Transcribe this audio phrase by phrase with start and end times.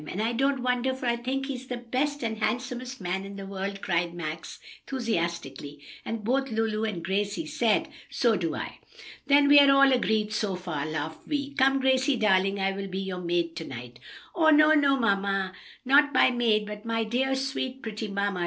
[0.07, 3.35] And I don't wonder, for I think he's the very best and handsomest man in
[3.35, 8.79] the world," cried Max enthusiastically, and both Lulu and Gracie said, "So do I."
[9.27, 11.53] "Then we are all agreed so far," laughed Vi.
[11.55, 13.99] "Come, Gracie, darling, I will be your maid to night."
[14.35, 14.97] "No, no!
[15.85, 18.39] not my maid, but my dear, sweet, pretty mamma!"